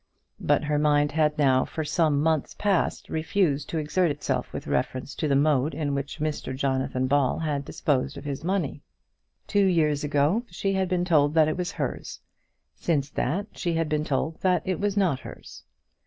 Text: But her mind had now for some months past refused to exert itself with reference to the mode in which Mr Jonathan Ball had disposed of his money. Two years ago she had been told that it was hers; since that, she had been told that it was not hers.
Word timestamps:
But 0.39 0.63
her 0.63 0.79
mind 0.79 1.11
had 1.11 1.37
now 1.37 1.63
for 1.63 1.83
some 1.85 2.23
months 2.23 2.55
past 2.55 3.07
refused 3.07 3.69
to 3.69 3.77
exert 3.77 4.09
itself 4.09 4.51
with 4.51 4.65
reference 4.65 5.13
to 5.13 5.27
the 5.27 5.35
mode 5.35 5.75
in 5.75 5.93
which 5.93 6.19
Mr 6.19 6.55
Jonathan 6.55 7.05
Ball 7.05 7.37
had 7.37 7.63
disposed 7.63 8.17
of 8.17 8.25
his 8.25 8.43
money. 8.43 8.81
Two 9.45 9.67
years 9.67 10.03
ago 10.03 10.41
she 10.49 10.73
had 10.73 10.89
been 10.89 11.05
told 11.05 11.35
that 11.35 11.47
it 11.47 11.55
was 11.55 11.73
hers; 11.73 12.19
since 12.73 13.11
that, 13.11 13.45
she 13.55 13.73
had 13.75 13.89
been 13.89 14.03
told 14.03 14.41
that 14.41 14.63
it 14.65 14.79
was 14.79 14.97
not 14.97 15.19
hers. 15.19 15.61